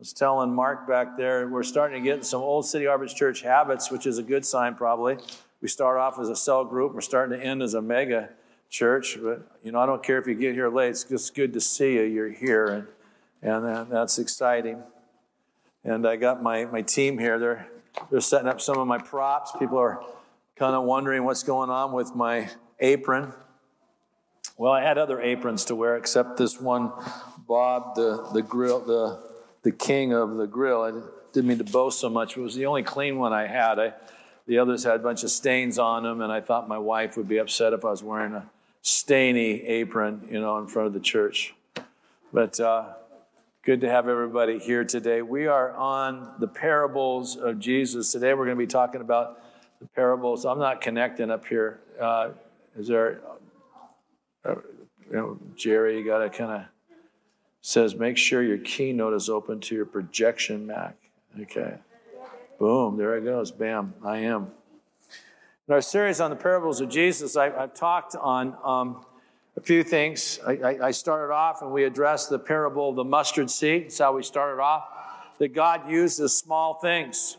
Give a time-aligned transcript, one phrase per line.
[0.00, 3.90] was telling Mark back there, we're starting to get some old City Harvest Church habits,
[3.90, 5.18] which is a good sign probably.
[5.60, 8.30] We start off as a cell group, we're starting to end as a mega
[8.70, 9.18] church.
[9.22, 11.60] But, you know, I don't care if you get here late, it's just good to
[11.60, 12.02] see you.
[12.02, 12.88] You're here,
[13.42, 14.82] and, and that's exciting.
[15.84, 17.38] And I got my, my team here.
[17.38, 17.68] They're,
[18.10, 19.52] they're setting up some of my props.
[19.58, 20.02] People are
[20.56, 22.48] kind of wondering what's going on with my
[22.78, 23.34] apron.
[24.56, 26.90] Well, I had other aprons to wear except this one,
[27.46, 29.29] Bob, the, the grill, the
[29.62, 30.82] the king of the grill.
[30.82, 30.92] I
[31.32, 33.78] didn't mean to boast so much, but it was the only clean one I had.
[33.78, 33.92] I,
[34.46, 37.28] the others had a bunch of stains on them, and I thought my wife would
[37.28, 38.48] be upset if I was wearing a
[38.82, 41.54] stainy apron, you know, in front of the church.
[42.32, 42.94] But uh,
[43.64, 45.22] good to have everybody here today.
[45.22, 48.12] We are on the parables of Jesus.
[48.12, 49.42] Today we're going to be talking about
[49.80, 50.44] the parables.
[50.44, 51.80] I'm not connecting up here.
[52.00, 52.30] Uh,
[52.76, 53.20] is there,
[54.44, 54.54] uh,
[55.10, 56.62] you know, Jerry, you got to kind of
[57.62, 60.96] says make sure your keynote is open to your projection Mac.
[61.40, 61.74] Okay.
[62.58, 63.50] Boom, there it goes.
[63.50, 64.50] Bam, I am.
[65.68, 69.04] In our series on the parables of Jesus, I, have talked on um,
[69.56, 70.40] a few things.
[70.46, 73.84] I, I, I, started off and we addressed the parable of the mustard seed.
[73.84, 74.84] That's how we started off.
[75.38, 77.36] That God uses small things.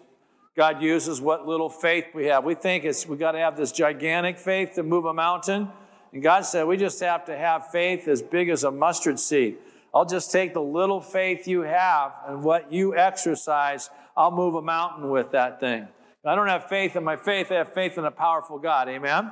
[0.55, 2.43] God uses what little faith we have.
[2.43, 5.69] We think it's we got to have this gigantic faith to move a mountain.
[6.13, 9.57] And God said we just have to have faith as big as a mustard seed.
[9.93, 14.61] I'll just take the little faith you have and what you exercise, I'll move a
[14.61, 15.87] mountain with that thing.
[16.23, 18.87] I don't have faith in my faith, I have faith in a powerful God.
[18.87, 19.31] Amen?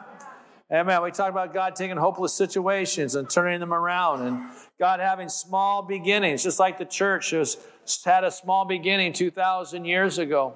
[0.71, 1.01] Amen.
[1.01, 5.81] We talk about God taking hopeless situations and turning them around and God having small
[5.81, 7.57] beginnings, just like the church has
[8.05, 10.55] had a small beginning 2,000 years ago.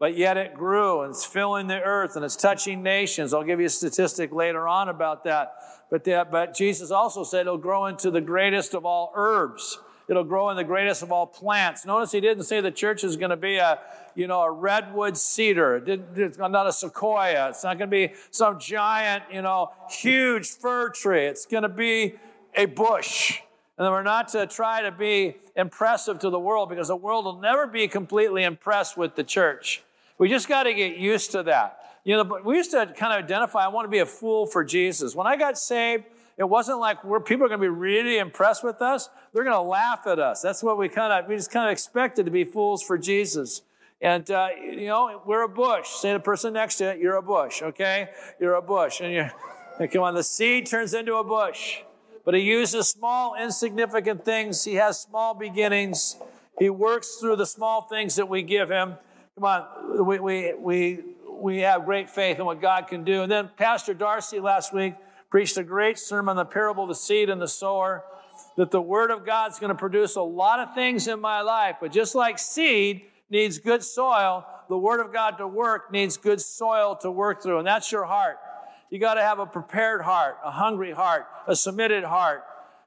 [0.00, 3.34] But yet it grew and it's filling the earth and it's touching nations.
[3.34, 5.52] I'll give you a statistic later on about that.
[5.90, 9.78] But, the, but Jesus also said it'll grow into the greatest of all herbs.
[10.08, 11.84] It'll grow in the greatest of all plants.
[11.84, 13.78] Notice he didn't say the church is going to be a,
[14.14, 15.82] you know, a redwood cedar.
[15.86, 17.50] It's not a sequoia.
[17.50, 21.26] It's not going to be some giant, you know, huge fir tree.
[21.26, 22.14] It's going to be
[22.54, 23.40] a bush.
[23.76, 27.38] And we're not to try to be impressive to the world because the world will
[27.38, 29.82] never be completely impressed with the church.
[30.20, 31.78] We just got to get used to that.
[32.04, 34.62] You know, we used to kind of identify, I want to be a fool for
[34.62, 35.14] Jesus.
[35.14, 36.04] When I got saved,
[36.36, 39.08] it wasn't like we're, people are going to be really impressed with us.
[39.32, 40.42] They're going to laugh at us.
[40.42, 43.62] That's what we kind of, we just kind of expected to be fools for Jesus.
[44.02, 45.88] And, uh, you know, we're a bush.
[45.88, 48.10] Say to the person next to it, you're a bush, okay?
[48.38, 49.00] You're a bush.
[49.00, 49.32] And
[49.78, 51.78] and come on, the seed turns into a bush.
[52.26, 54.64] But he uses small, insignificant things.
[54.64, 56.18] He has small beginnings.
[56.58, 58.96] He works through the small things that we give him.
[59.40, 61.00] Come on, we, we, we
[61.40, 63.22] we have great faith in what God can do.
[63.22, 64.92] And then Pastor Darcy last week
[65.30, 68.04] preached a great sermon on the parable of the seed and the sower,
[68.58, 71.40] that the Word of God is going to produce a lot of things in my
[71.40, 71.76] life.
[71.80, 76.42] But just like seed needs good soil, the Word of God to work needs good
[76.42, 77.60] soil to work through.
[77.60, 78.36] And that's your heart.
[78.90, 82.44] You got to have a prepared heart, a hungry heart, a submitted heart,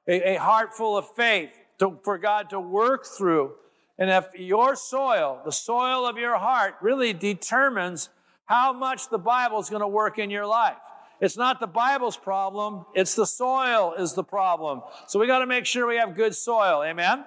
[0.08, 1.50] a, a heart full of faith
[1.80, 3.54] to, for God to work through.
[3.98, 8.10] And if your soil, the soil of your heart, really determines
[8.46, 10.78] how much the Bible is going to work in your life.
[11.22, 14.82] It's not the Bible's problem, it's the soil is the problem.
[15.08, 16.84] So we got to make sure we have good soil.
[16.84, 17.24] Amen?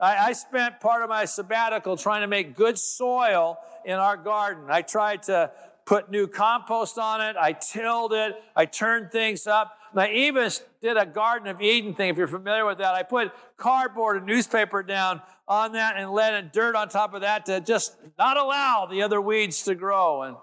[0.00, 4.64] I, I spent part of my sabbatical trying to make good soil in our garden.
[4.68, 5.50] I tried to
[5.84, 9.76] put new compost on it, I tilled it, I turned things up.
[9.92, 10.50] And I even
[10.80, 12.94] did a Garden of Eden thing, if you're familiar with that.
[12.94, 17.46] I put cardboard and newspaper down on that and let dirt on top of that
[17.46, 20.22] to just not allow the other weeds to grow.
[20.22, 20.36] And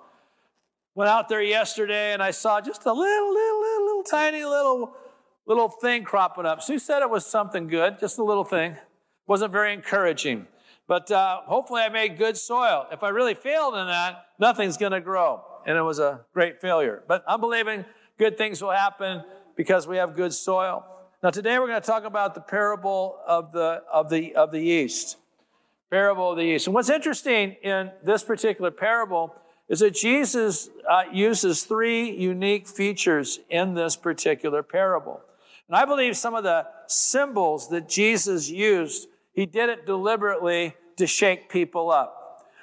[0.96, 4.96] went out there yesterday and I saw just a little, little, little, little tiny little,
[5.46, 6.62] little thing cropping up.
[6.62, 8.76] Sue said it was something good, just a little thing.
[9.28, 10.48] Wasn't very encouraging.
[10.88, 12.88] But uh, hopefully I made good soil.
[12.92, 15.44] If I really failed in that, nothing's going to grow.
[15.66, 17.04] And it was a great failure.
[17.08, 17.86] But I'm believing
[18.18, 19.24] good things will happen
[19.56, 20.84] because we have good soil.
[21.22, 24.62] Now, today we're going to talk about the parable of the, of the, of the
[24.62, 25.18] yeast.
[25.91, 26.68] Parable of the yeast.
[26.68, 29.36] And what's interesting in this particular parable
[29.68, 35.19] is that Jesus uh, uses three unique features in this particular parable.
[35.68, 41.06] And I believe some of the symbols that Jesus used, he did it deliberately to
[41.06, 42.15] shake people up.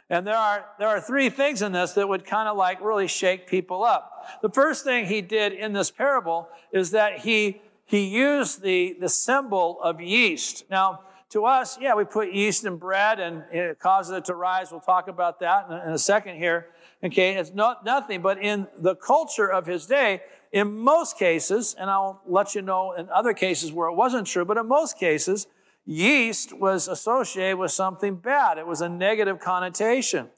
[0.08, 3.08] And there are, there are three things in this that would kind of like really
[3.08, 4.40] shake people up.
[4.40, 9.08] The first thing he did in this parable is that he he used the, the
[9.08, 10.64] symbol of yeast.
[10.68, 11.00] Now,
[11.30, 14.70] to us, yeah, we put yeast in bread and it causes it to rise.
[14.70, 16.68] We'll talk about that in, in a second here.
[17.02, 20.22] Okay, it's not nothing, but in the culture of his day,
[20.52, 24.44] in most cases, and I'll let you know in other cases where it wasn't true,
[24.44, 25.46] but in most cases,
[25.84, 28.58] yeast was associated with something bad.
[28.58, 30.28] It was a negative connotation.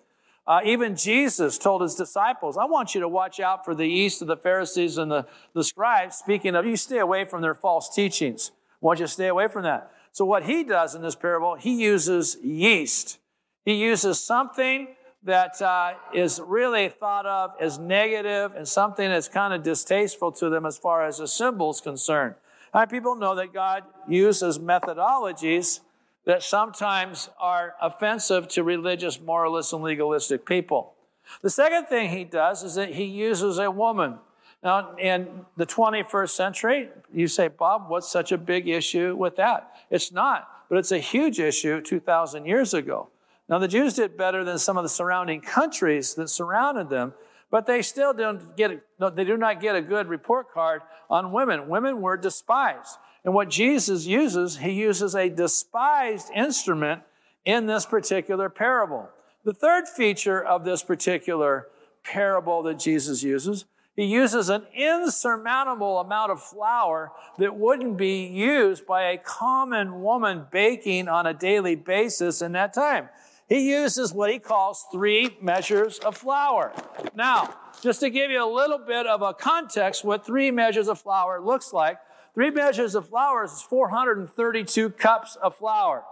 [0.49, 4.23] Uh, even Jesus told his disciples, I want you to watch out for the yeast
[4.23, 6.17] of the Pharisees and the, the scribes.
[6.17, 8.51] Speaking of, you stay away from their false teachings.
[8.83, 9.93] I want you to stay away from that.
[10.13, 13.19] So, what he does in this parable, he uses yeast.
[13.67, 14.89] He uses something
[15.25, 20.49] that uh, is really thought of as negative and something that's kind of distasteful to
[20.49, 22.37] them as far as the symbol is concerned.
[22.73, 25.81] And people know that God uses methodologies
[26.29, 30.93] that sometimes are offensive to religious, moralist, and legalistic people.
[31.41, 34.19] The second thing he does is that he uses a woman.
[34.63, 39.73] Now, in the 21st century, you say, Bob, what's such a big issue with that?
[39.91, 43.09] It's not, but it's a huge issue 2,000 years ago.
[43.49, 47.15] Now, the Jews did better than some of the surrounding countries that surrounded them,
[47.51, 48.83] but they still don't get,
[49.15, 51.71] they do not get a good report card on women.
[51.71, 52.99] Women were despised.
[53.25, 57.03] And what Jesus uses, he uses a despised instrument
[57.45, 59.09] in this particular parable.
[59.45, 61.69] The third feature of this particular
[62.05, 63.65] parable that Jesus uses,
[63.97, 70.47] he uses an insurmountable amount of flour that wouldn't be used by a common woman
[70.53, 73.09] baking on a daily basis in that time.
[73.49, 76.73] He uses what he calls three measures of flour.
[77.17, 81.01] Now, just to give you a little bit of a context, what three measures of
[81.01, 81.99] flour looks like,
[82.39, 86.05] Three measures of flour is 432 cups of flour.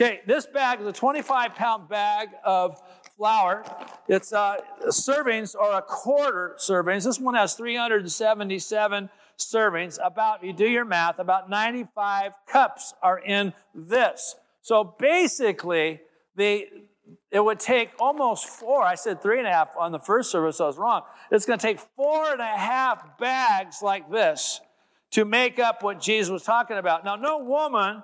[0.00, 2.80] Okay, this bag is a 25 pound bag of
[3.16, 3.64] flour.
[4.06, 4.58] Its uh,
[4.90, 7.02] servings or a quarter servings.
[7.02, 9.98] This one has 377 servings.
[10.00, 14.36] About, you do your math, about 95 cups are in this.
[14.60, 16.00] So basically,
[16.36, 16.68] the
[17.32, 18.84] it would take almost four.
[18.84, 21.02] I said three and a half on the first service, I was wrong.
[21.32, 24.60] It's going to take four and a half bags like this
[25.12, 27.04] to make up what Jesus was talking about.
[27.04, 28.02] Now, no woman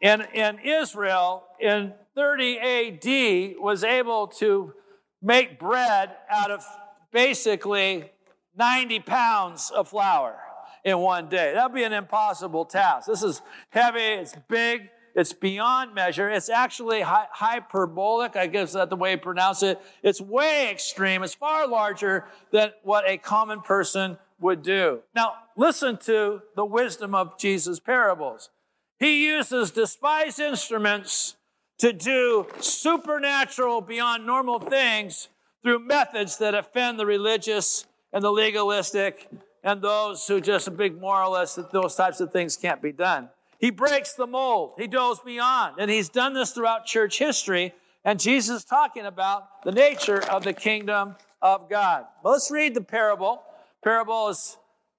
[0.00, 4.72] in, in Israel in 30 AD was able to
[5.20, 6.64] make bread out of
[7.12, 8.10] basically
[8.56, 10.38] 90 pounds of flour
[10.84, 11.52] in one day.
[11.54, 13.08] That'd be an impossible task.
[13.08, 16.30] This is heavy, it's big, it's beyond measure.
[16.30, 19.80] It's actually hyperbolic, I guess that's the way you pronounce it.
[20.04, 21.24] It's way extreme.
[21.24, 25.00] It's far larger than what a common person would do.
[25.14, 28.50] Now, listen to the wisdom of Jesus' parables.
[28.98, 31.36] He uses despised instruments
[31.78, 35.28] to do supernatural, beyond normal things
[35.62, 39.28] through methods that offend the religious and the legalistic
[39.62, 43.28] and those who just a big moralists that those types of things can't be done.
[43.58, 44.74] He breaks the mold.
[44.78, 45.76] He goes beyond.
[45.78, 47.74] And he's done this throughout church history.
[48.04, 52.04] And Jesus is talking about the nature of the kingdom of God.
[52.24, 53.42] Let's read the parable
[53.82, 54.56] parable is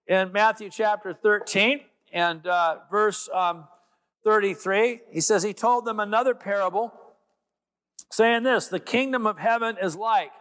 [0.07, 1.81] in Matthew chapter 13
[2.11, 3.67] and uh, verse um,
[4.23, 5.01] 33.
[5.11, 6.93] He says, He told them another parable,
[8.11, 10.31] saying this The kingdom of heaven is like,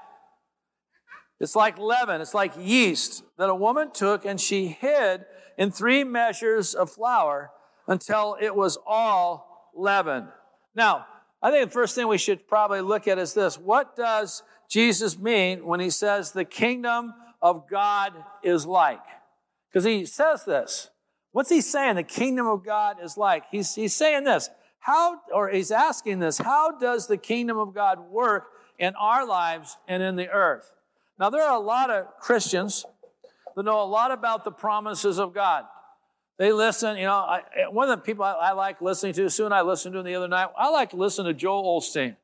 [1.41, 5.25] it's like leaven, it's like yeast that a woman took and she hid
[5.57, 7.51] in three measures of flour
[7.87, 10.29] until it was all leaven.
[10.75, 11.07] Now,
[11.41, 13.57] I think the first thing we should probably look at is this.
[13.57, 18.13] What does Jesus mean when he says the kingdom of God
[18.43, 19.03] is like.
[19.71, 20.91] Because he says this.
[21.33, 21.97] What's he saying?
[21.97, 23.45] The kingdom of God is like.
[23.51, 24.51] He's, he's saying this.
[24.81, 28.47] How, or he's asking this, how does the kingdom of God work
[28.79, 30.73] in our lives and in the earth?
[31.19, 32.87] Now, there are a lot of Christians
[33.55, 35.65] that know a lot about the promises of God.
[36.39, 39.53] They listen, you know, I, one of the people I, I, like listening to, soon
[39.53, 42.17] I listened to him the other night, I like to listen to Joel Osteen.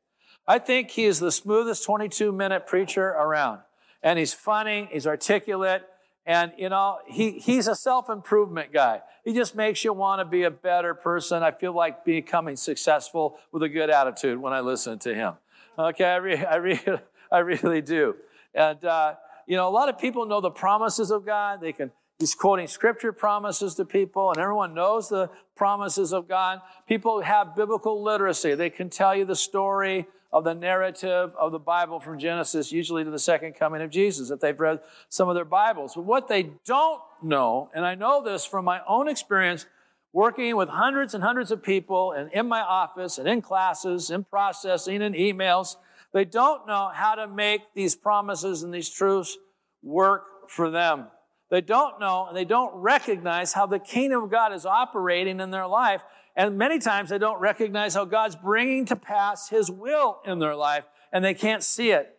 [0.46, 3.60] I think he is the smoothest 22 minute preacher around
[4.04, 5.82] and he's funny, he's articulate,
[6.26, 9.00] and you know, he, he's a self-improvement guy.
[9.24, 11.42] He just makes you want to be a better person.
[11.42, 15.34] I feel like becoming successful with a good attitude when I listen to him.
[15.78, 16.80] Okay, I, re- I, re-
[17.32, 18.14] I really do.
[18.54, 19.14] And uh,
[19.46, 21.60] you know, a lot of people know the promises of God.
[21.60, 26.60] They can He's quoting scripture promises to people, and everyone knows the promises of God.
[26.88, 28.54] People have biblical literacy.
[28.54, 33.04] They can tell you the story of the narrative of the Bible from Genesis, usually
[33.04, 35.94] to the second coming of Jesus, if they've read some of their Bibles.
[35.94, 39.66] But what they don't know, and I know this from my own experience
[40.12, 44.24] working with hundreds and hundreds of people and in my office and in classes, in
[44.24, 45.76] processing and emails,
[46.12, 49.38] they don't know how to make these promises and these truths
[49.84, 51.06] work for them.
[51.48, 55.52] They don't know and they don't recognize how the kingdom of God is operating in
[55.52, 56.02] their life
[56.36, 60.56] and many times they don't recognize how God's bringing to pass His will in their
[60.56, 62.14] life and they can't see it,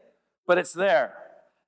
[0.48, 1.14] but it's there.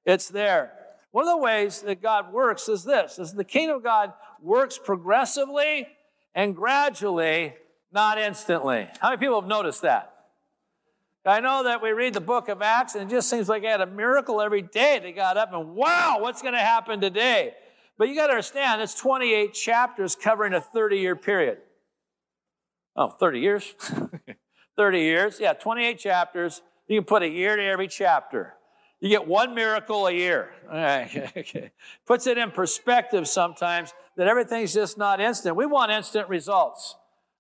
[0.06, 0.72] It's there.
[1.12, 4.80] One of the ways that God works is this, is the kingdom of God works
[4.82, 5.88] progressively
[6.34, 7.56] and gradually
[7.92, 8.88] not instantly.
[9.00, 10.14] How many people have noticed that?
[11.26, 13.68] I know that we read the book of Acts and it just seems like they
[13.68, 15.00] had a miracle every day.
[15.02, 17.54] They got up and wow, what's going to happen today?
[17.98, 21.58] But you got to understand, it's 28 chapters covering a 30 year period.
[22.98, 23.76] Oh, 30 years?
[24.78, 25.40] 30 years.
[25.40, 26.62] Yeah, 28 chapters.
[26.88, 28.56] You can put a year to every chapter.
[29.00, 30.52] You get one miracle a year.
[30.70, 31.72] Okay.
[32.06, 35.56] Puts it in perspective sometimes that everything's just not instant.
[35.56, 36.96] We want instant results.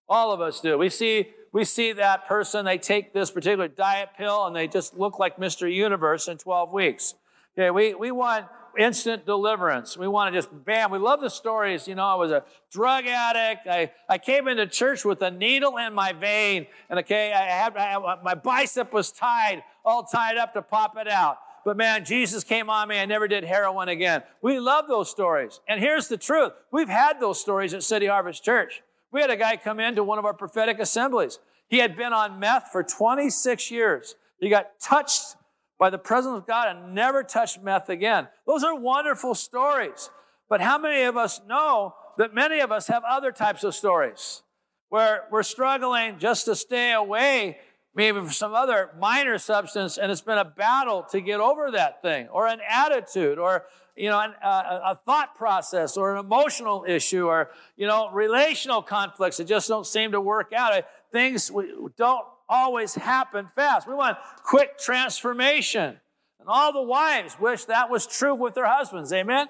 [0.07, 0.77] All of us do.
[0.77, 4.95] We see we see that person, they take this particular diet pill and they just
[4.95, 5.73] look like Mr.
[5.73, 7.15] Universe in 12 weeks.
[7.57, 8.45] Okay, we, we want
[8.77, 9.97] instant deliverance.
[9.97, 11.87] We want to just, bam, we love the stories.
[11.87, 13.67] You know, I was a drug addict.
[13.67, 16.67] I, I came into church with a needle in my vein.
[16.89, 21.07] And okay, I had, I, my bicep was tied, all tied up to pop it
[21.07, 21.37] out.
[21.65, 22.97] But man, Jesus came on me.
[22.97, 24.23] I never did heroin again.
[24.41, 25.59] We love those stories.
[25.67, 26.53] And here's the truth.
[26.71, 28.83] We've had those stories at City Harvest Church.
[29.11, 31.39] We had a guy come into one of our prophetic assemblies.
[31.67, 34.15] He had been on meth for 26 years.
[34.39, 35.35] He got touched
[35.79, 38.27] by the presence of God and never touched meth again.
[38.45, 40.09] Those are wonderful stories.
[40.49, 44.43] But how many of us know that many of us have other types of stories
[44.89, 47.57] where we're struggling just to stay away,
[47.93, 52.01] maybe from some other minor substance, and it's been a battle to get over that
[52.01, 53.65] thing, or an attitude, or
[53.95, 58.81] you know, an, uh, a thought process, or an emotional issue, or you know, relational
[58.81, 60.83] conflicts that just don't seem to work out.
[61.11, 63.87] Things we don't always happen fast.
[63.87, 65.99] We want quick transformation.
[66.39, 69.11] And all the wives wish that was true with their husbands.
[69.11, 69.47] Amen?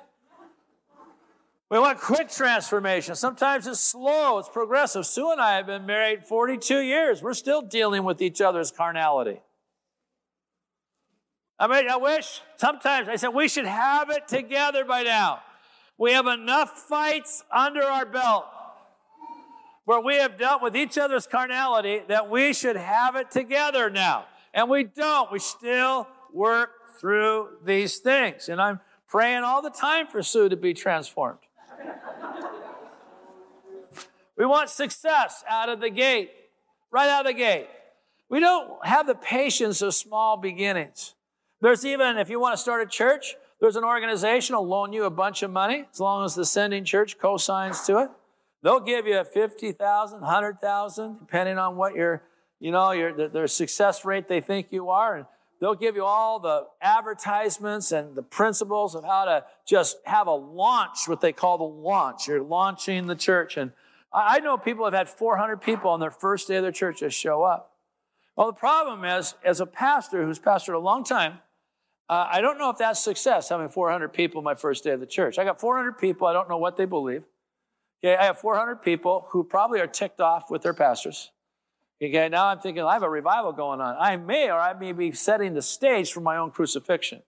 [1.70, 3.16] We want quick transformation.
[3.16, 5.06] Sometimes it's slow, it's progressive.
[5.06, 7.22] Sue and I have been married 42 years.
[7.22, 9.42] We're still dealing with each other's carnality.
[11.60, 15.42] I mean, I wish sometimes I said we should have it together by now.
[15.98, 18.46] We have enough fights under our belt
[19.88, 24.26] where we have dealt with each other's carnality that we should have it together now.
[24.54, 25.32] And we don't.
[25.32, 28.50] We still work through these things.
[28.50, 31.40] And I'm praying all the time for Sue to be transformed.
[34.38, 36.32] we want success out of the gate,
[36.92, 37.70] right out of the gate.
[38.28, 41.16] We don't have the patience of small beginnings.
[41.62, 45.06] There's even, if you want to start a church, there's an organization will loan you
[45.06, 48.10] a bunch of money as long as the sending church co-signs to it.
[48.64, 52.24] They'll give you 50,000, 100,000, depending on what your,
[52.60, 55.18] you know, your, their success rate they think you are.
[55.18, 55.26] And
[55.62, 60.34] they'll give you all the advertisements and the principles of how to just have a
[60.34, 62.28] launch, what they call the launch.
[62.28, 63.58] You're launching the church.
[63.58, 63.72] And
[64.12, 67.18] I know people have had 400 people on their first day of their church just
[67.18, 67.74] show up.
[68.36, 71.40] Well, the problem is, as a pastor who's pastored a long time,
[72.10, 75.06] uh, I don't know if that's success, having 400 people my first day of the
[75.08, 75.38] church.
[75.38, 76.28] I got 400 people.
[76.28, 77.24] I don't know what they believe.
[78.04, 81.32] Okay, I have 400 people who probably are ticked off with their pastors.
[82.02, 83.96] Okay, now I'm thinking I have a revival going on.
[84.00, 87.24] I may or I may be setting the stage for my own crucifixion.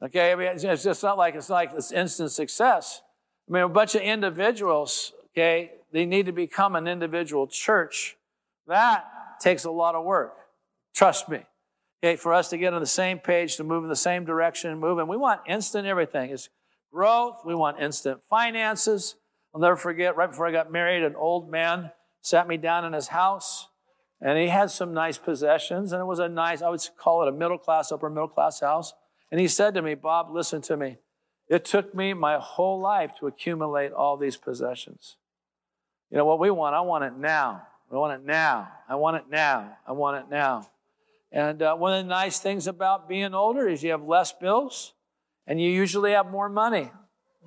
[0.00, 3.02] Okay, I mean, it's just not like it's like this instant success.
[3.48, 8.16] I mean, a bunch of individuals, okay, they need to become an individual church.
[8.68, 9.04] That
[9.40, 10.36] takes a lot of work.
[10.94, 11.42] Trust me.
[12.02, 14.70] Okay, for us to get on the same page, to move in the same direction
[14.70, 16.30] and move, and we want instant everything.
[16.30, 16.48] It's
[16.92, 19.16] growth, we want instant finances,
[19.54, 22.92] I'll never forget, right before I got married, an old man sat me down in
[22.92, 23.68] his house,
[24.20, 27.28] and he had some nice possessions, and it was a nice, I would call it
[27.28, 28.92] a middle class, upper middle class house.
[29.30, 30.98] And he said to me, Bob, listen to me.
[31.48, 35.16] It took me my whole life to accumulate all these possessions.
[36.10, 36.74] You know what we want?
[36.74, 37.62] I want it now.
[37.92, 38.68] I want it now.
[38.88, 39.76] I want it now.
[39.86, 40.68] I want it now.
[41.30, 44.94] And uh, one of the nice things about being older is you have less bills
[45.46, 46.90] and you usually have more money.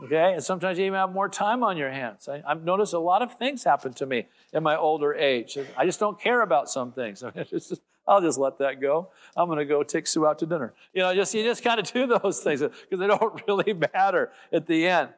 [0.04, 0.34] Okay?
[0.34, 2.28] And sometimes you even have more time on your hands.
[2.28, 5.58] I, have noticed a lot of things happen to me in my older age.
[5.76, 7.24] I just don't care about some things.
[8.08, 9.10] I'll just let that go.
[9.36, 10.74] I'm going to go take Sue out to dinner.
[10.94, 14.32] You know, just you just kind of do those things because they don't really matter
[14.52, 15.10] at the end.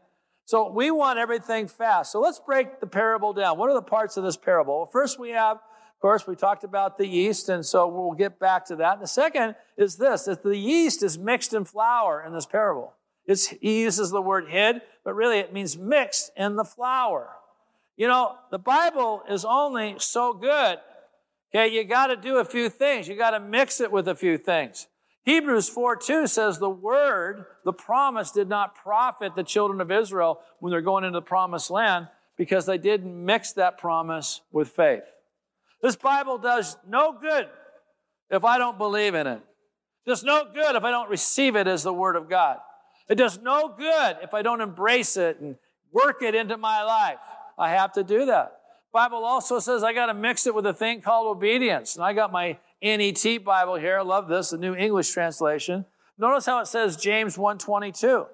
[0.45, 2.12] So we want everything fast.
[2.12, 3.59] So let's break the parable down.
[3.59, 4.77] What are the parts of this parable?
[4.77, 8.39] Well, first we have, of course, we talked about the yeast, and so we'll get
[8.39, 8.93] back to that.
[8.93, 12.95] And the second is this: that the yeast is mixed in flour in this parable.
[13.29, 17.29] It's, he uses the word hid, but really it means mixed in the flour.
[17.95, 20.79] You know, the Bible is only so good.
[21.53, 23.07] Okay, you got to do a few things.
[23.07, 24.88] You got to mix it with a few things.
[25.25, 30.39] Hebrews 4 2 says the word, the promise, did not profit the children of Israel
[30.59, 35.03] when they're going into the promised land because they didn't mix that promise with faith.
[35.83, 37.48] This Bible does no good
[38.31, 39.41] if I don't believe in it.
[40.07, 42.57] Does no good if I don't receive it as the word of God.
[43.10, 45.56] It does no good if I don't embrace it and
[45.92, 47.18] work it into my life.
[47.58, 48.56] I have to do that.
[48.94, 51.96] Bible also says I got to mix it with a thing called obedience.
[51.96, 54.00] And I got my NET Bible here.
[54.00, 55.86] I love this, the New English translation.
[56.18, 58.28] Notice how it says James 1:22.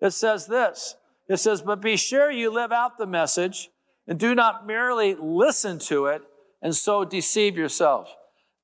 [0.00, 0.96] It says this.
[1.28, 3.70] It says, "But be sure you live out the message
[4.06, 6.22] and do not merely listen to it
[6.60, 8.14] and so deceive yourself."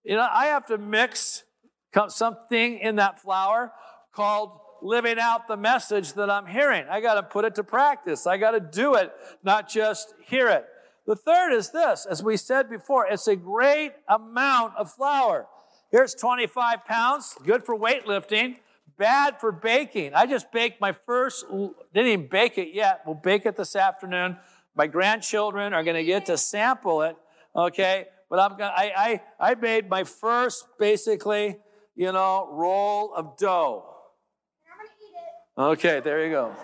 [0.02, 1.44] You know, I have to mix
[2.08, 3.72] something in that flour
[4.12, 6.86] called living out the message that I'm hearing.
[6.90, 8.26] I got to put it to practice.
[8.26, 10.66] I got to do it, not just hear it.
[11.06, 15.46] The third is this, as we said before, it's a great amount of flour.
[15.90, 18.56] Here's 25 pounds, good for weightlifting,
[18.98, 20.12] bad for baking.
[20.14, 21.46] I just baked my first,
[21.94, 23.00] didn't even bake it yet.
[23.06, 24.36] We'll bake it this afternoon.
[24.76, 27.16] My grandchildren are going to get to sample it,
[27.56, 28.06] okay?
[28.28, 31.56] But I'm gonna, I, I, I made my first, basically,
[31.96, 33.97] you know, roll of dough.
[35.58, 36.54] Okay, there you go.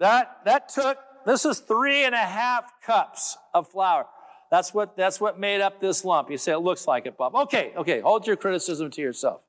[0.00, 4.06] That, that took this is three and a half cups of flour.
[4.50, 6.30] That's what, that's what made up this lump.
[6.30, 7.34] You say it looks like it, Bob.
[7.34, 9.42] Okay, okay, hold your criticism to yourself.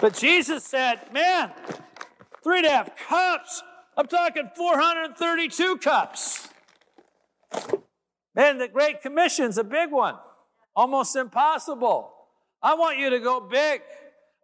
[0.00, 1.50] But Jesus said, man,
[2.42, 3.62] three and a half cups.
[3.96, 6.48] I'm talking 432 cups.
[8.34, 10.16] Man, the Great Commission's a big one,
[10.74, 12.10] almost impossible.
[12.62, 13.82] I want you to go big.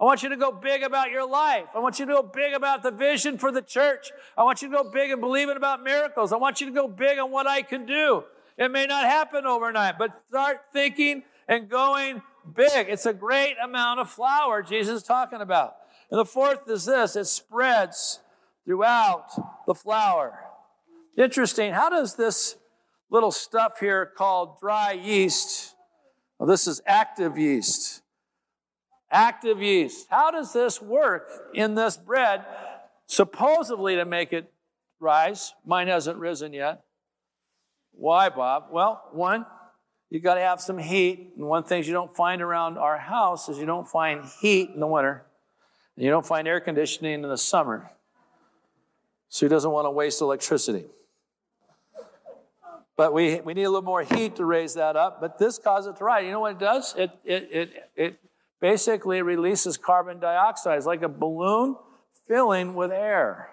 [0.01, 1.67] I want you to go big about your life.
[1.75, 4.13] I want you to go big about the vision for the church.
[4.37, 6.33] I want you to go big and believing about miracles.
[6.33, 8.23] I want you to go big on what I can do.
[8.57, 12.23] It may not happen overnight, but start thinking and going
[12.55, 12.89] big.
[12.89, 15.75] It's a great amount of flour Jesus is talking about.
[16.11, 18.21] And the fourth is this it spreads
[18.65, 19.27] throughout
[19.67, 20.45] the flour.
[21.17, 21.73] Interesting.
[21.73, 22.57] How does this
[23.11, 25.75] little stuff here called dry yeast,
[26.39, 28.03] well, this is active yeast
[29.11, 30.07] active yeast.
[30.11, 32.45] How does this work in this bread,
[33.07, 34.53] supposedly to make it
[35.01, 35.55] rise?
[35.65, 36.83] Mine hasn't risen yet.
[37.93, 38.67] Why, Bob?
[38.71, 39.47] Well, one,
[40.11, 41.33] you got to have some heat.
[41.37, 44.81] And one thing you don't find around our house is you don't find heat in
[44.81, 45.25] the winter,
[45.97, 47.91] and you don't find air conditioning in the summer.
[49.29, 50.87] So he doesn't want to waste electricity.
[52.97, 55.21] But we, we need a little more heat to raise that up.
[55.21, 56.25] But this causes it to rise.
[56.25, 56.95] You know what it does?
[56.97, 58.19] It, it, it, it
[58.61, 60.77] basically it releases carbon dioxide.
[60.79, 61.77] It's like a balloon
[62.27, 63.51] filling with air.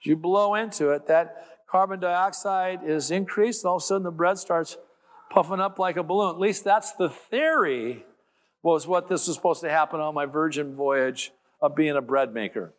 [0.00, 4.04] As you blow into it, that carbon dioxide is increased, and all of a sudden
[4.04, 4.76] the bread starts
[5.30, 6.30] puffing up like a balloon.
[6.30, 8.04] At least that's the theory,
[8.62, 12.32] was what this was supposed to happen on my virgin voyage of being a bread
[12.32, 12.72] maker.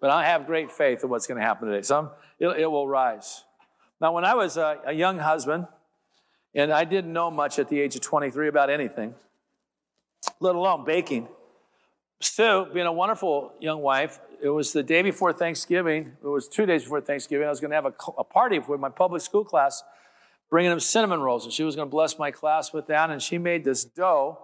[0.00, 1.82] But I have great faith in what's going to happen today.
[1.82, 3.44] Some it, it will rise.
[4.00, 5.68] Now, when I was a, a young husband,
[6.54, 9.14] and I didn't know much at the age of 23 about anything,
[10.40, 11.28] let alone baking.
[12.20, 16.12] Sue, being a wonderful young wife, it was the day before Thanksgiving.
[16.22, 17.46] It was two days before Thanksgiving.
[17.46, 19.82] I was going to have a, a party with my public school class,
[20.50, 23.10] bringing them cinnamon rolls, and she was going to bless my class with that.
[23.10, 24.38] And she made this dough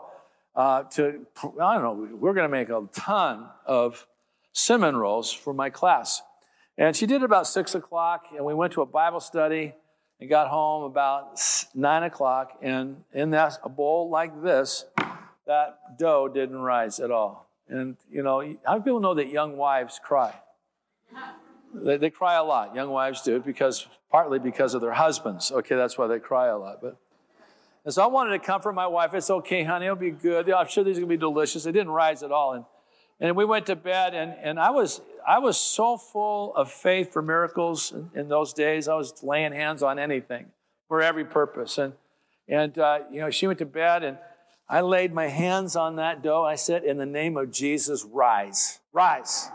[0.57, 1.27] uh, to,
[1.61, 4.07] I don't know, we're going to make a ton of
[4.53, 6.23] cinnamon rolls for my class.
[6.77, 9.75] And she did it about six o'clock, and we went to a Bible study
[10.21, 11.41] and got home about
[11.75, 12.59] nine o'clock.
[12.63, 14.85] And in that a bowl like this,
[15.49, 17.51] that dough didn't rise at all.
[17.69, 20.35] And, you know, how many people know that young wives cry?
[21.75, 22.75] They, they cry a lot.
[22.75, 25.51] Young wives do because partly because of their husbands.
[25.51, 26.81] Okay, that's why they cry a lot.
[26.81, 26.97] But
[27.85, 29.15] and so I wanted to comfort my wife.
[29.15, 29.87] It's okay, honey.
[29.87, 30.51] It'll be good.
[30.51, 31.67] I'm sure these are gonna be delicious.
[31.67, 32.53] It didn't rise at all.
[32.53, 32.65] And
[33.21, 37.13] and we went to bed, and, and I was I was so full of faith
[37.13, 38.89] for miracles in, in those days.
[38.89, 40.47] I was laying hands on anything
[40.89, 41.79] for every purpose.
[41.79, 41.95] And
[42.47, 44.19] and uh, you know, she went to bed, and
[44.69, 46.45] I laid my hands on that dough.
[46.45, 49.49] I said, In the name of Jesus, rise, rise.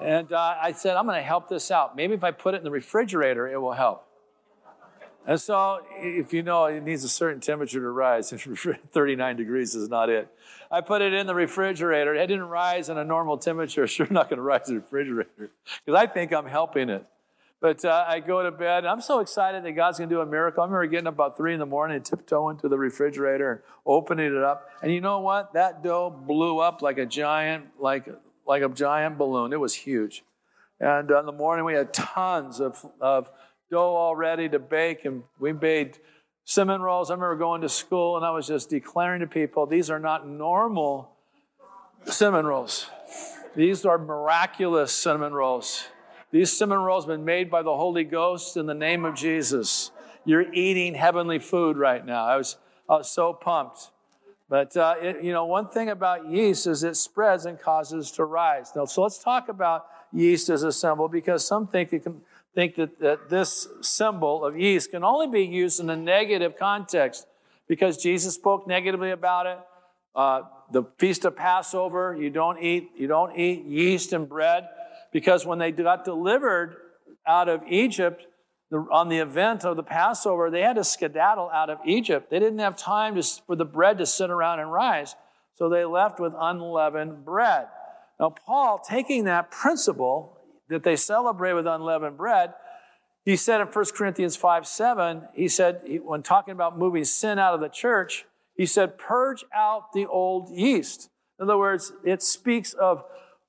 [0.00, 1.94] And uh, I said, I'm going to help this out.
[1.94, 4.08] Maybe if I put it in the refrigerator, it will help.
[5.26, 8.30] And so, if you know it needs a certain temperature to rise,
[8.92, 10.28] 39 degrees is not it.
[10.70, 12.14] I put it in the refrigerator.
[12.14, 13.86] It didn't rise in a normal temperature.
[13.94, 15.50] Sure, not going to rise in the refrigerator
[15.84, 17.06] because I think I'm helping it.
[17.64, 18.84] But uh, I go to bed.
[18.84, 20.62] and I'm so excited that God's going to do a miracle.
[20.62, 23.60] I remember getting up about three in the morning and tiptoeing to the refrigerator and
[23.86, 24.68] opening it up.
[24.82, 25.54] And you know what?
[25.54, 28.06] That dough blew up like a giant, like
[28.46, 29.54] like a giant balloon.
[29.54, 30.24] It was huge.
[30.78, 33.30] And uh, in the morning we had tons of, of
[33.70, 35.96] dough all ready to bake, and we made
[36.44, 37.10] cinnamon rolls.
[37.10, 40.28] I remember going to school and I was just declaring to people, these are not
[40.28, 41.16] normal
[42.04, 42.90] cinnamon rolls.
[43.56, 45.86] These are miraculous cinnamon rolls.
[46.34, 49.92] These cinnamon rolls have been made by the Holy Ghost in the name of Jesus.
[50.24, 52.24] You're eating heavenly food right now.
[52.24, 52.56] I was,
[52.88, 53.92] I was so pumped.
[54.48, 58.24] But, uh, it, you know, one thing about yeast is it spreads and causes to
[58.24, 58.72] rise.
[58.74, 62.20] Now, so let's talk about yeast as a symbol because some think can,
[62.52, 67.28] think that, that this symbol of yeast can only be used in a negative context
[67.68, 69.58] because Jesus spoke negatively about it.
[70.16, 70.42] Uh,
[70.72, 74.66] the feast of Passover, you don't eat you don't eat yeast and bread
[75.14, 76.76] because when they got delivered
[77.26, 78.26] out of Egypt
[78.90, 82.30] on the event of the Passover, they had to skedaddle out of Egypt.
[82.30, 85.14] They didn't have time to, for the bread to sit around and rise,
[85.54, 87.68] so they left with unleavened bread.
[88.18, 90.36] Now, Paul, taking that principle
[90.68, 92.52] that they celebrate with unleavened bread,
[93.24, 97.54] he said in 1 Corinthians 5 7, he said, when talking about moving sin out
[97.54, 101.08] of the church, he said, purge out the old yeast.
[101.38, 103.04] In other words, it speaks of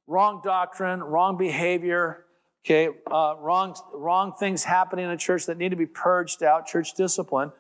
[0.07, 2.25] wrong doctrine, wrong behavior,
[2.65, 6.67] okay, uh, wrong, wrong things happening in a church that need to be purged out,
[6.67, 7.51] church discipline,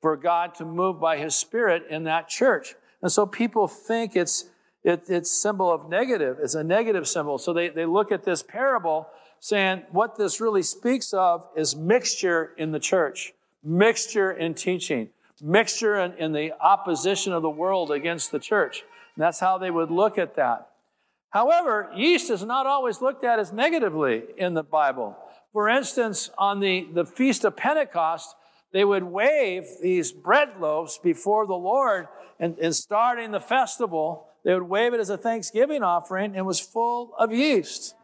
[0.00, 2.74] for God to move by his spirit in that church.
[3.02, 4.46] And so people think it's
[4.84, 6.38] it, it's symbol of negative.
[6.42, 7.38] It's a negative symbol.
[7.38, 9.08] So they, they look at this parable
[9.40, 15.08] saying what this really speaks of is mixture in the church, mixture in teaching,
[15.42, 18.84] mixture in, in the opposition of the world against the church.
[19.16, 20.70] And that's how they would look at that.
[21.34, 25.16] However, yeast is not always looked at as negatively in the Bible.
[25.52, 28.36] For instance, on the, the Feast of Pentecost,
[28.72, 32.06] they would wave these bread loaves before the Lord
[32.38, 36.44] and, and starting the festival they would wave it as a thanksgiving offering and it
[36.44, 37.94] was full of yeast.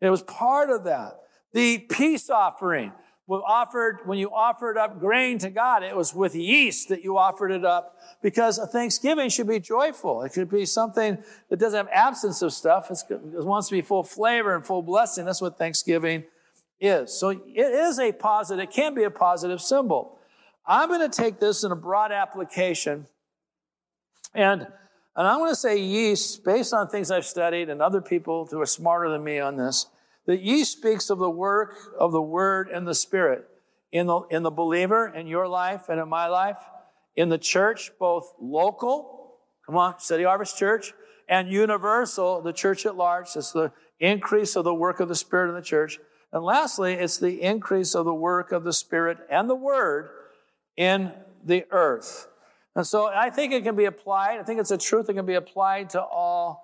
[0.00, 1.18] It was part of that.
[1.54, 2.92] The peace offering
[3.28, 5.82] offered when you offered up grain to God.
[5.82, 10.22] It was with yeast that you offered it up because a Thanksgiving should be joyful.
[10.22, 11.18] It should be something
[11.50, 12.90] that doesn't have absence of stuff.
[12.90, 15.24] It's, it wants to be full flavor and full blessing.
[15.24, 16.24] That's what Thanksgiving
[16.80, 17.12] is.
[17.12, 20.18] So it is a positive, it can be a positive symbol.
[20.66, 23.06] I'm going to take this in a broad application
[24.34, 24.66] and
[25.16, 28.60] and I want to say yeast, based on things I've studied and other people who
[28.60, 29.86] are smarter than me on this,
[30.26, 33.46] that yeast speaks of the work of the Word and the Spirit
[33.92, 36.58] in the, in the believer, in your life and in my life,
[37.14, 40.92] in the church, both local, come on, City Harvest Church,
[41.28, 43.28] and universal, the church at large.
[43.34, 45.98] It's the increase of the work of the Spirit in the church.
[46.32, 50.10] And lastly, it's the increase of the work of the Spirit and the Word
[50.76, 51.12] in
[51.44, 52.28] the earth.
[52.74, 54.38] And so I think it can be applied.
[54.38, 56.62] I think it's a truth that can be applied to all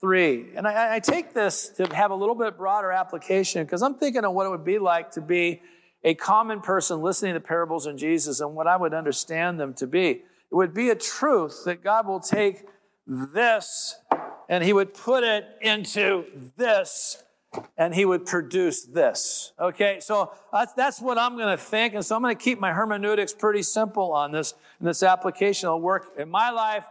[0.00, 0.46] three.
[0.56, 4.24] And I, I take this to have a little bit broader application because I'm thinking
[4.24, 5.62] of what it would be like to be
[6.04, 9.86] a common person listening to parables in Jesus and what I would understand them to
[9.86, 10.10] be.
[10.10, 12.64] It would be a truth that God will take
[13.06, 13.96] this
[14.48, 16.24] and he would put it into
[16.56, 17.22] this
[17.76, 19.52] and he would produce this.
[19.58, 21.94] Okay, so that's, that's what I'm going to think.
[21.94, 24.54] And so I'm going to keep my hermeneutics pretty simple on this.
[24.78, 26.84] And this application will work in my life,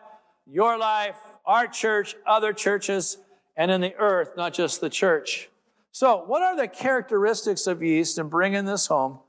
[0.45, 1.17] your life,
[1.47, 3.17] our church, other churches,
[3.55, 5.49] and in the earth, not just the church.
[5.91, 9.19] So, what are the characteristics of yeast in bringing this home?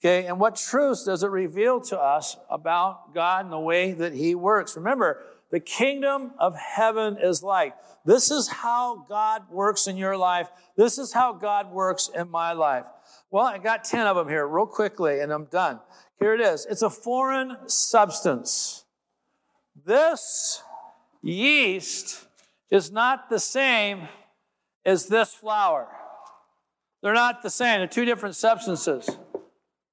[0.00, 4.12] Okay, and what truths does it reveal to us about God and the way that
[4.12, 4.76] He works?
[4.76, 5.22] Remember,
[5.52, 7.74] the kingdom of heaven is like.
[8.04, 10.48] This is how God works in your life.
[10.76, 12.86] This is how God works in my life.
[13.30, 15.78] Well, I got 10 of them here real quickly and I'm done.
[16.18, 16.66] Here it is.
[16.68, 18.84] It's a foreign substance.
[19.86, 20.62] This
[21.22, 22.26] yeast
[22.70, 24.08] is not the same
[24.84, 25.88] as this flour.
[27.02, 27.80] They're not the same.
[27.80, 29.06] They're two different substances.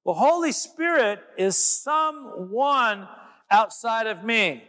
[0.04, 3.08] The Holy Spirit is someone
[3.50, 4.64] outside of me.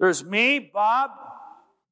[0.00, 1.10] There's me, Bob,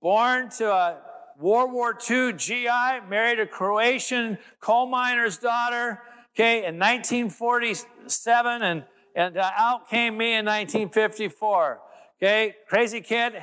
[0.03, 0.99] born to a
[1.39, 6.01] World War II GI, married a Croatian coal miner's daughter,
[6.35, 11.81] okay, in 1947, and, and uh, out came me in 1954.
[12.19, 13.35] Okay, crazy kid,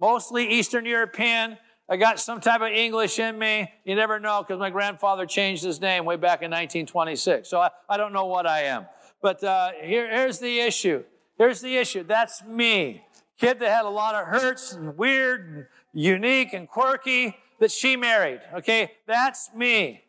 [0.00, 1.58] mostly Eastern European.
[1.88, 3.70] I got some type of English in me.
[3.84, 7.48] You never know because my grandfather changed his name way back in 1926.
[7.48, 8.86] So I, I don't know what I am.
[9.20, 11.04] But uh, here, here's the issue.
[11.36, 12.04] Here's the issue.
[12.04, 13.04] That's me.
[13.38, 17.96] Kid that had a lot of hurts and weird and unique and quirky that she
[17.96, 18.40] married.
[18.58, 20.04] Okay, that's me.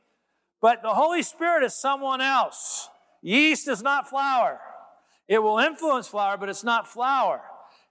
[0.61, 2.89] But the Holy Spirit is someone else.
[3.21, 4.59] Yeast is not flour.
[5.27, 7.41] It will influence flour, but it's not flour.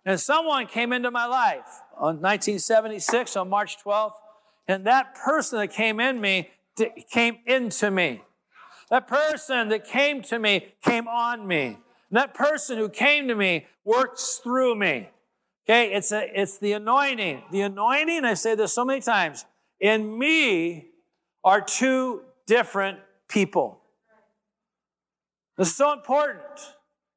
[0.04, 4.12] And someone came into my life on 1976 on March 12th,
[4.66, 6.50] and that person that came in me
[7.10, 8.22] came into me.
[8.90, 11.66] That person that came to me came on me.
[11.66, 15.08] And that person who came to me works through me.
[15.68, 17.42] Okay, it's, a, it's the anointing.
[17.50, 19.46] The anointing, I say this so many times,
[19.80, 20.88] in me
[21.42, 23.80] are two different people.
[25.56, 26.42] This is so important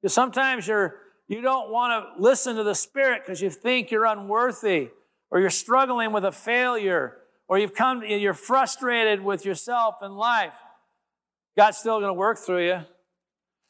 [0.02, 0.96] because sometimes you're,
[1.28, 4.90] you don't want to listen to the Spirit because you think you're unworthy
[5.30, 10.56] or you're struggling with a failure or you've come, you're frustrated with yourself and life.
[11.58, 12.80] God's still going to work through you.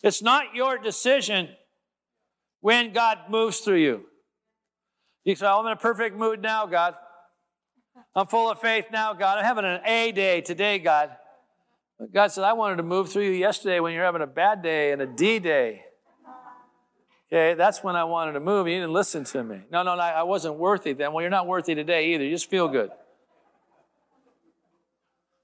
[0.04, 1.50] It's not your decision
[2.60, 4.06] when God moves through you.
[5.24, 6.96] You say, oh, I'm in a perfect mood now, God.
[8.16, 9.40] I'm full of faith now, God.
[9.40, 11.12] I'm having an A day today, God.
[12.14, 14.92] God said, I wanted to move through you yesterday when you're having a bad day
[14.92, 15.82] and a D day.
[17.30, 18.68] Okay, that's when I wanted to move.
[18.68, 19.62] You didn't listen to me.
[19.70, 21.12] No, no, no, I wasn't worthy then.
[21.12, 22.24] Well, you're not worthy today either.
[22.24, 22.90] You just feel good.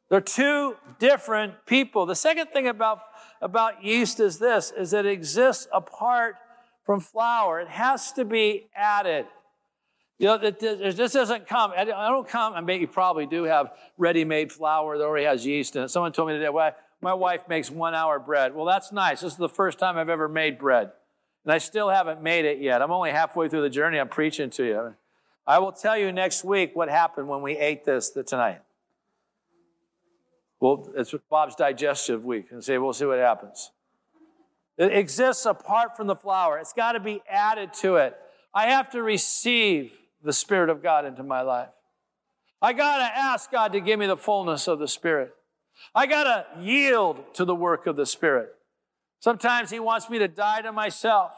[0.09, 2.05] They're two different people.
[2.05, 2.99] The second thing about,
[3.41, 6.35] about yeast is this, is that it exists apart
[6.85, 7.59] from flour.
[7.59, 9.25] It has to be added.
[10.19, 11.73] You know, this doesn't come.
[11.75, 12.53] I don't come.
[12.53, 15.89] I mean, you probably do have ready-made flour that already has yeast in it.
[15.89, 18.55] Someone told me today, well, my wife makes one-hour bread.
[18.55, 19.21] Well, that's nice.
[19.21, 20.91] This is the first time I've ever made bread.
[21.43, 22.81] And I still haven't made it yet.
[22.81, 24.95] I'm only halfway through the journey I'm preaching to you.
[25.45, 28.61] I will tell you next week what happened when we ate this tonight.
[30.59, 33.71] Well, it's Bob's digestive week, and say we'll see what happens.
[34.77, 36.57] It exists apart from the flour.
[36.57, 38.15] It's got to be added to it.
[38.53, 39.91] I have to receive
[40.23, 41.69] the Spirit of God into my life.
[42.61, 45.33] I got to ask God to give me the fullness of the Spirit.
[45.93, 48.55] I got to yield to the work of the Spirit.
[49.23, 51.31] Sometimes He wants me to die to myself.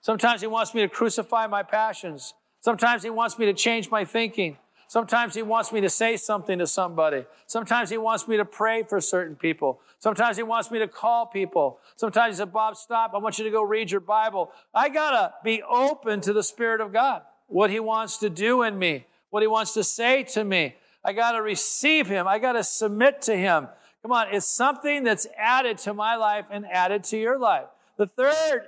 [0.00, 2.34] Sometimes He wants me to crucify my passions.
[2.60, 4.58] Sometimes He wants me to change my thinking.
[4.86, 7.24] Sometimes He wants me to say something to somebody.
[7.48, 9.80] Sometimes He wants me to pray for certain people.
[9.98, 11.80] Sometimes He wants me to call people.
[11.96, 13.10] Sometimes He said, Bob, stop.
[13.12, 14.52] I want you to go read your Bible.
[14.72, 18.62] I got to be open to the Spirit of God, what He wants to do
[18.62, 20.76] in me, what He wants to say to me.
[21.04, 22.28] I got to receive Him.
[22.28, 23.66] I got to submit to Him.
[24.02, 27.66] Come on, it's something that's added to my life and added to your life.
[27.98, 28.62] The third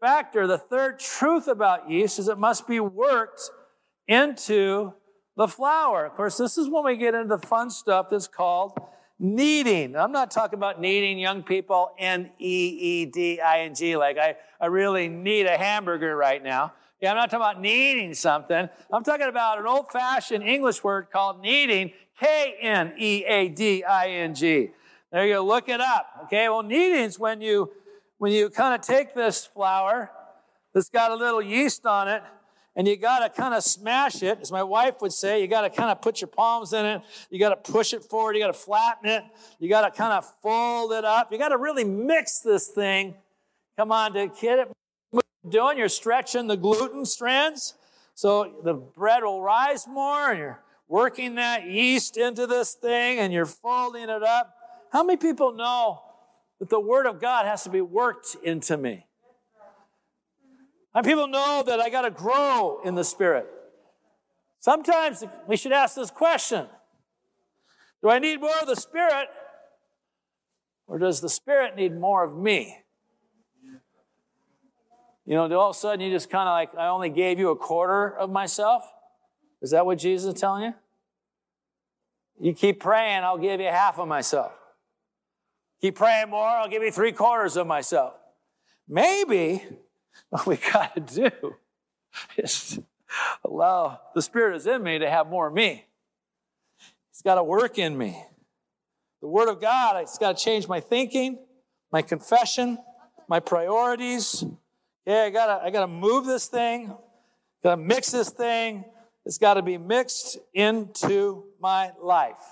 [0.00, 3.50] factor, the third truth about yeast is it must be worked
[4.06, 4.92] into
[5.36, 6.04] the flour.
[6.04, 8.78] Of course, this is when we get into the fun stuff that's called
[9.18, 9.96] kneading.
[9.96, 14.18] I'm not talking about kneading young people, N E E D I N G, like
[14.18, 16.72] I, I really need a hamburger right now.
[17.02, 18.68] Yeah, I'm not talking about kneading something.
[18.92, 23.82] I'm talking about an old fashioned English word called kneading, K N E A D
[23.82, 24.70] I N G.
[25.10, 26.06] There you go, look it up.
[26.24, 27.72] Okay, well, kneading is when you
[28.18, 30.12] when you kind of take this flour
[30.72, 32.22] that's got a little yeast on it
[32.76, 35.42] and you got to kind of smash it, as my wife would say.
[35.42, 37.02] You got to kind of put your palms in it.
[37.30, 38.36] You got to push it forward.
[38.36, 39.24] You got to flatten it.
[39.58, 41.32] You got to kind of fold it up.
[41.32, 43.14] You got to really mix this thing.
[43.76, 44.72] Come on, to get it
[45.48, 47.74] doing, you're stretching the gluten strands
[48.14, 53.32] so the bread will rise more and you're working that yeast into this thing and
[53.32, 54.54] you're folding it up.
[54.92, 56.02] How many people know
[56.60, 59.06] that the Word of God has to be worked into me?
[60.92, 63.46] How many people know that I got to grow in the Spirit?
[64.60, 66.66] Sometimes we should ask this question
[68.02, 69.28] Do I need more of the Spirit
[70.86, 72.76] or does the Spirit need more of me?
[75.24, 77.50] You know, all of a sudden you just kind of like, I only gave you
[77.50, 78.82] a quarter of myself?
[79.60, 80.74] Is that what Jesus is telling you?
[82.40, 84.52] You keep praying, I'll give you half of myself.
[85.80, 88.14] Keep praying more, I'll give you three quarters of myself.
[88.88, 89.62] Maybe
[90.30, 91.54] what we got to do
[92.36, 92.80] is
[93.44, 95.84] allow the Spirit is in me to have more of me.
[97.10, 98.24] It's got to work in me.
[99.20, 101.38] The Word of God, it's got to change my thinking,
[101.92, 102.78] my confession,
[103.28, 104.44] my priorities,
[105.06, 106.96] yeah, I gotta, I gotta move this thing,
[107.62, 108.84] gotta mix this thing.
[109.24, 112.42] It's got to be mixed into my life.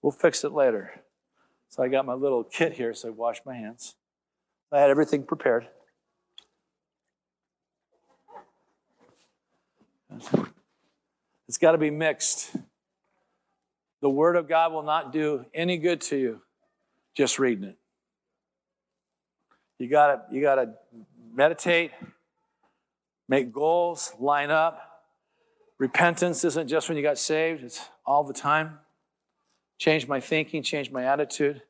[0.00, 0.92] We'll fix it later.
[1.70, 3.96] So I got my little kit here, so I washed my hands.
[4.70, 5.66] I had everything prepared.
[11.48, 12.54] It's got to be mixed.
[14.02, 16.42] The Word of God will not do any good to you
[17.16, 17.78] just reading it.
[19.78, 20.74] You gotta, you gotta
[21.34, 21.90] meditate,
[23.28, 25.02] make goals, line up.
[25.78, 28.78] Repentance isn't just when you got saved, it's all the time.
[29.78, 31.62] Change my thinking, change my attitude.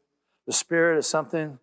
[0.46, 1.58] The Spirit is something,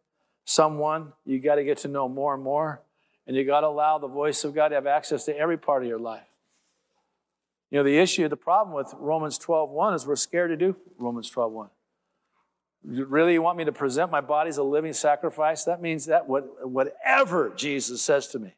[0.46, 2.82] someone you got to get to know more and more.
[3.28, 5.84] And you got to allow the voice of God to have access to every part
[5.84, 6.26] of your life.
[7.70, 10.76] You know, the issue, the problem with Romans 12 1 is we're scared to do
[10.98, 11.70] Romans 12 1.
[12.84, 15.64] Really, you want me to present my body as a living sacrifice?
[15.66, 18.56] That means that what, whatever Jesus says to me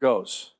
[0.00, 0.52] goes.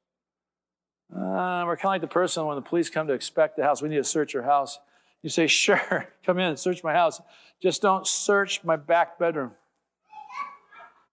[1.13, 3.83] Uh, we're kind of like the person when the police come to inspect the house.
[3.83, 4.79] We need to search your house.
[5.23, 7.21] You say, Sure, come in search my house.
[7.61, 9.53] Just don't search my back bedroom.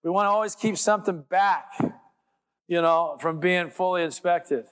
[0.03, 1.65] We want to always keep something back,
[2.67, 4.65] you know, from being fully inspected.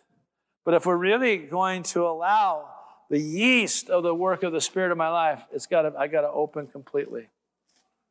[0.66, 2.70] But if we're really going to allow
[3.10, 6.08] the yeast of the work of the Spirit of my life, it's got to, I
[6.08, 7.30] got to open completely.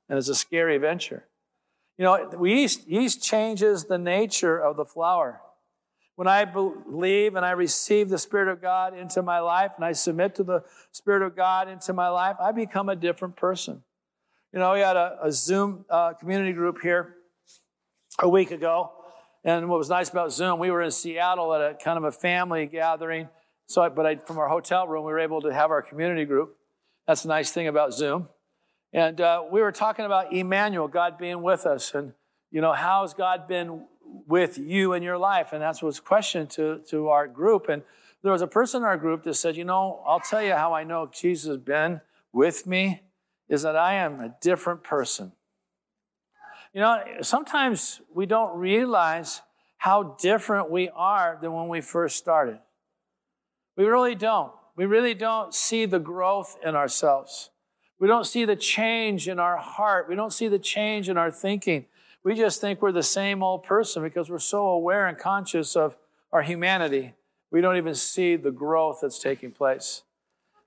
[0.09, 1.25] And it's a scary venture.
[1.97, 5.41] You know, yeast, yeast changes the nature of the flour.
[6.17, 9.93] When I believe and I receive the Spirit of God into my life and I
[9.93, 13.83] submit to the Spirit of God into my life, I become a different person.
[14.53, 17.15] You know, we had a, a Zoom uh, community group here
[18.19, 18.91] a week ago.
[19.45, 22.13] And what was nice about Zoom, we were in Seattle at a kind of a
[22.13, 23.29] family gathering.
[23.69, 26.25] So, I, but I, from our hotel room, we were able to have our community
[26.25, 26.57] group.
[27.07, 28.29] That's a nice thing about Zoom.
[28.95, 32.15] And uh, we were talking about Emmanuel, God being with us, and
[32.51, 33.85] you know, how has God been
[34.27, 35.53] with you in your life?
[35.53, 37.69] And that's was question to, to our group.
[37.69, 37.83] And
[38.23, 40.73] there was a person in our group that said, you know, I'll tell you how
[40.73, 42.01] I know Jesus has been
[42.33, 43.03] with me
[43.51, 45.33] is that I am a different person.
[46.73, 49.43] You know, sometimes we don't realize
[49.77, 52.61] how different we are than when we first started.
[53.79, 54.53] We really don't.
[54.75, 57.51] We really don't see the growth in ourselves.
[58.01, 60.09] We don't see the change in our heart.
[60.09, 61.87] We don't see the change in our thinking.
[62.25, 65.97] We just think we're the same old person because we're so aware and conscious of
[66.33, 67.15] our humanity.
[67.53, 70.03] We don't even see the growth that's taking place.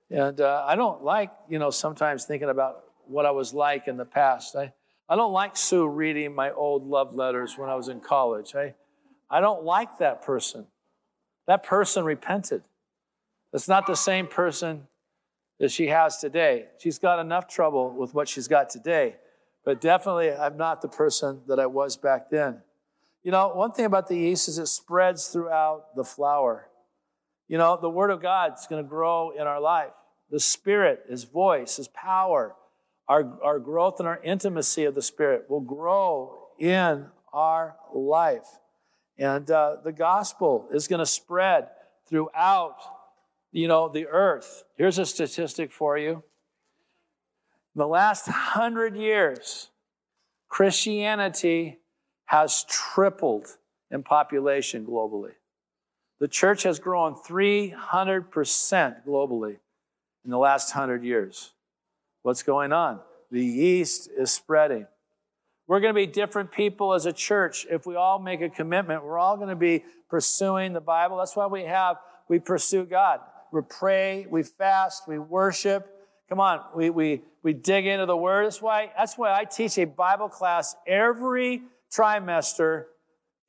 [0.08, 3.98] And uh, I don't like, you know, sometimes thinking about what I was like in
[3.98, 4.56] the past.
[4.56, 4.72] I,
[5.06, 8.54] I don't like Sue reading my old love letters when I was in college.
[8.54, 8.72] I,
[9.30, 10.66] I don't like that person.
[11.46, 12.62] That person repented.
[13.52, 14.86] It's not the same person
[15.60, 16.66] that she has today.
[16.78, 19.16] She's got enough trouble with what she's got today.
[19.64, 22.62] But definitely, I'm not the person that I was back then.
[23.22, 26.68] You know, one thing about the yeast is it spreads throughout the flour.
[27.46, 29.92] You know, the Word of God is going to grow in our life.
[30.30, 32.56] The Spirit, His voice, His power,
[33.06, 38.46] our, our growth and our intimacy of the Spirit will grow in our life.
[39.18, 41.68] And uh, the gospel is going to spread
[42.08, 42.76] throughout,
[43.52, 44.64] you know, the earth.
[44.76, 46.22] Here's a statistic for you.
[47.74, 49.68] In the last hundred years,
[50.48, 51.78] Christianity
[52.26, 53.46] has tripled
[53.90, 55.32] in population globally.
[56.18, 57.74] The church has grown 300%
[59.06, 59.58] globally
[60.24, 61.52] in the last hundred years.
[62.22, 63.00] What's going on?
[63.30, 64.86] The yeast is spreading.
[65.66, 69.04] We're going to be different people as a church if we all make a commitment.
[69.04, 71.16] We're all going to be pursuing the Bible.
[71.16, 71.96] That's why we have,
[72.28, 73.20] we pursue God.
[73.52, 75.88] We pray, we fast, we worship,
[76.32, 78.46] Come on, we, we, we dig into the word.
[78.46, 81.60] That's why, that's why I teach a Bible class every
[81.94, 82.84] trimester,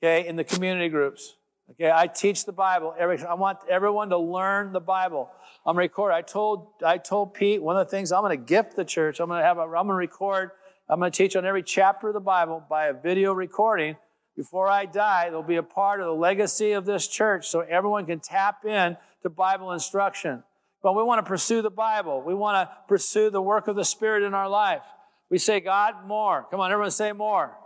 [0.04, 1.38] okay, in the community groups.
[1.72, 2.94] Okay, I teach the Bible.
[3.00, 5.30] Every, I want everyone to learn the Bible.
[5.66, 6.18] I'm recording.
[6.18, 9.22] I told I told Pete one of the things I'm going to gift the church.
[9.22, 10.52] I'm to have a, I'm to record.
[10.90, 13.96] I'm going to teach on every chapter of the Bible by a video recording.
[14.36, 18.08] Before I die, they'll be a part of the legacy of this church, so everyone
[18.08, 20.44] can tap in to Bible instruction.
[20.82, 22.22] But we want to pursue the Bible.
[22.22, 24.84] We want to pursue the work of the Spirit in our life.
[25.30, 26.46] We say, God, more.
[26.52, 27.58] Come on, everyone say more.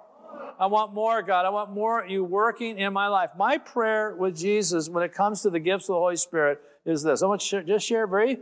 [0.59, 1.45] I want more, God.
[1.45, 3.31] I want more you working in my life.
[3.37, 7.03] My prayer with Jesus when it comes to the gifts of the Holy Spirit is
[7.03, 7.23] this.
[7.23, 8.39] I want to just share very,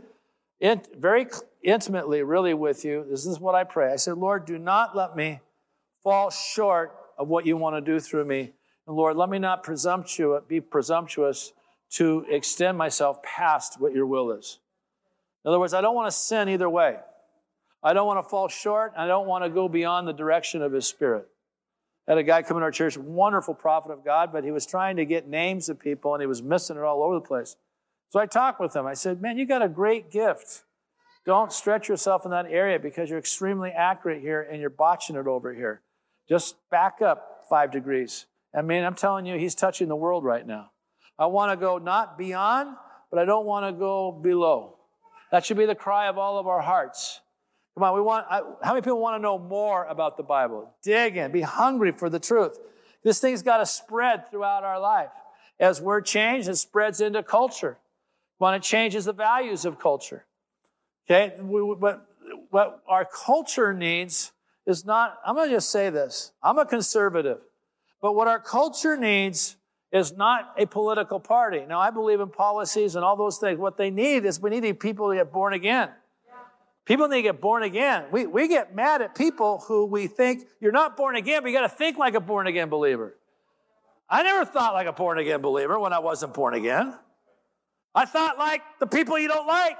[0.60, 1.26] very
[1.62, 3.06] intimately, really, with you.
[3.08, 3.92] This is what I pray.
[3.92, 5.40] I said, Lord, do not let me
[6.02, 8.52] fall short of what you want to do through me.
[8.86, 11.52] And Lord, let me not presumptuous, be presumptuous
[11.92, 14.58] to extend myself past what your will is.
[15.44, 16.98] In other words, I don't want to sin either way.
[17.82, 18.92] I don't want to fall short.
[18.96, 21.28] I don't want to go beyond the direction of His Spirit.
[22.08, 24.64] I had a guy come in our church, wonderful prophet of God, but he was
[24.64, 27.56] trying to get names of people and he was missing it all over the place.
[28.10, 28.86] So I talked with him.
[28.86, 30.62] I said, Man, you got a great gift.
[31.24, 35.26] Don't stretch yourself in that area because you're extremely accurate here and you're botching it
[35.26, 35.82] over here.
[36.28, 38.26] Just back up five degrees.
[38.54, 40.70] I mean, I'm telling you, he's touching the world right now.
[41.18, 42.76] I want to go not beyond,
[43.10, 44.76] but I don't want to go below.
[45.32, 47.20] That should be the cry of all of our hearts.
[47.74, 50.74] Come on, we want, how many people want to know more about the Bible?
[50.82, 52.58] Dig in, be hungry for the truth.
[53.02, 55.10] This thing's got to spread throughout our life.
[55.60, 57.78] As we're changed, it spreads into culture.
[58.38, 60.26] When it changes the values of culture.
[61.08, 61.34] Okay,
[61.80, 62.06] but
[62.50, 64.32] what our culture needs
[64.66, 66.32] is not, I'm going to just say this.
[66.42, 67.38] I'm a conservative.
[68.02, 69.56] But what our culture needs
[69.92, 71.64] is not a political party.
[71.66, 73.58] Now, I believe in policies and all those things.
[73.58, 75.90] What they need is we need people to get born again.
[76.84, 78.04] People need to get born again.
[78.12, 81.56] We, we get mad at people who we think you're not born again, but you
[81.56, 83.16] got to think like a born again believer.
[84.08, 86.94] I never thought like a born again believer when I wasn't born again.
[87.92, 89.76] I thought like the people you don't like.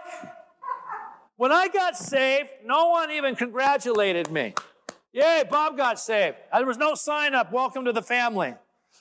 [1.37, 4.55] When I got saved, no one even congratulated me.
[5.13, 6.37] Yay, Bob got saved.
[6.53, 8.55] There was no sign up, welcome to the family.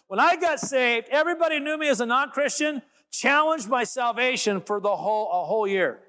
[0.08, 2.82] When I got saved, everybody knew me as a non Christian
[3.12, 6.00] challenged my salvation for the whole a whole year.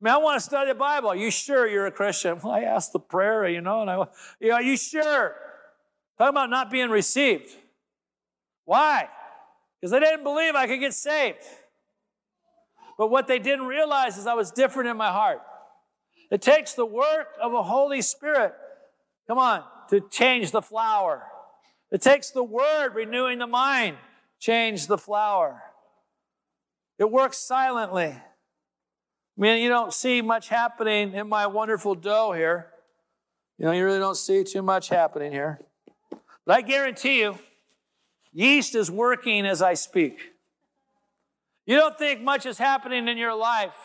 [0.00, 1.10] I mean, I want to study the Bible.
[1.10, 2.38] Are you sure you're a Christian?
[2.42, 4.06] Well, I asked the prayer, you know, and I,
[4.40, 5.34] you know, are you sure?
[6.16, 7.50] Talking about not being received.
[8.64, 9.08] Why?
[9.80, 11.44] Because they didn't believe I could get saved.
[12.96, 15.40] But what they didn't realize is I was different in my heart.
[16.30, 18.54] It takes the work of the Holy Spirit,
[19.26, 21.24] come on, to change the flour.
[21.90, 23.96] It takes the Word renewing the mind,
[24.38, 25.62] change the flour.
[26.98, 28.14] It works silently.
[29.40, 32.66] I mean, you don't see much happening in my wonderful dough here.
[33.58, 35.60] You know, you really don't see too much happening here.
[36.44, 37.38] But I guarantee you,
[38.32, 40.18] yeast is working as I speak.
[41.66, 43.76] You don't think much is happening in your life,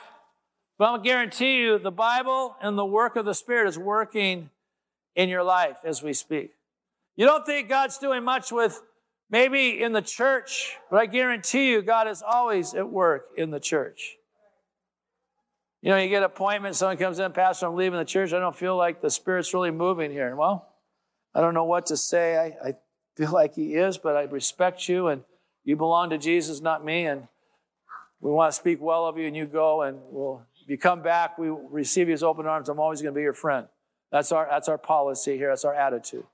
[0.77, 4.49] but I'll guarantee you the Bible and the work of the Spirit is working
[5.15, 6.54] in your life as we speak.
[7.15, 8.81] You don't think God's doing much with
[9.29, 13.59] maybe in the church, but I guarantee you God is always at work in the
[13.59, 14.15] church.
[15.81, 18.33] You know, you get an appointment, someone comes in, Pastor, I'm leaving the church.
[18.33, 20.35] I don't feel like the Spirit's really moving here.
[20.35, 20.67] Well,
[21.33, 22.37] I don't know what to say.
[22.37, 22.73] I, I
[23.15, 25.23] feel like He is, but I respect you and
[25.63, 27.05] you belong to Jesus, not me.
[27.05, 27.27] And
[28.19, 31.03] we want to speak well of you, and you go, and we'll, if you come
[31.03, 32.69] back, we receive you as open arms.
[32.69, 33.67] I'm always going to be your friend.
[34.11, 35.49] That's our, that's our policy here.
[35.49, 36.25] That's our attitude.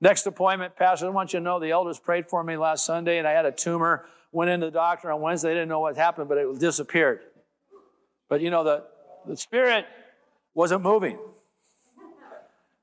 [0.00, 3.18] Next appointment, Pastor, I want you to know the elders prayed for me last Sunday,
[3.18, 4.06] and I had a tumor.
[4.30, 5.48] Went into the doctor on Wednesday.
[5.48, 7.20] They didn't know what happened, but it disappeared.
[8.28, 8.84] But you know, the,
[9.26, 9.86] the Spirit
[10.54, 11.18] wasn't moving.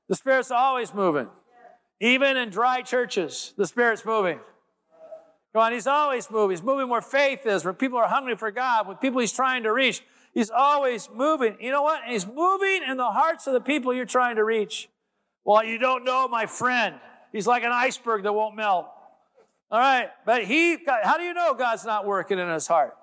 [0.08, 1.28] The Spirit's always moving.
[2.00, 4.40] Even in dry churches, the Spirit's moving.
[5.52, 6.50] Come on, He's always moving.
[6.50, 9.62] He's moving where faith is, where people are hungry for God, with people He's trying
[9.62, 10.02] to reach.
[10.32, 11.56] He's always moving.
[11.60, 12.02] You know what?
[12.08, 14.88] He's moving in the hearts of the people you're trying to reach.
[15.44, 16.96] Well, you don't know my friend.
[17.32, 18.86] He's like an iceberg that won't melt.
[19.70, 22.94] All right, but he, how do you know God's not working in his heart?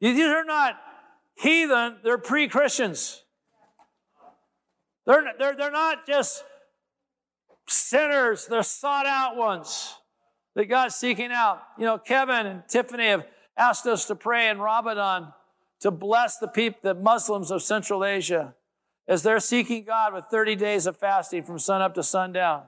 [0.00, 0.76] These are not
[1.34, 3.22] heathen, they're pre Christians.
[5.06, 6.44] They're, they're, they're not just
[7.66, 9.96] sinners, they're sought out ones
[10.54, 11.60] that God's seeking out.
[11.78, 15.32] You know, Kevin and Tiffany have asked us to pray in Ramadan
[15.80, 18.54] to bless the people, the Muslims of Central Asia
[19.10, 22.62] as they're seeking God with 30 days of fasting from sun up to sundown,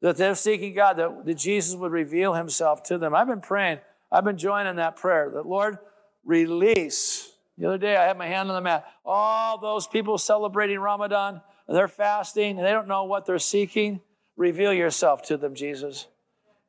[0.00, 3.12] that they're seeking God, that, that Jesus would reveal himself to them.
[3.12, 3.80] I've been praying,
[4.12, 5.78] I've been joining that prayer that Lord,
[6.24, 7.32] release.
[7.58, 8.86] The other day I had my hand on the mat.
[9.04, 14.00] All those people celebrating Ramadan, and they're fasting, and they don't know what they're seeking.
[14.36, 16.06] Reveal yourself to them, Jesus.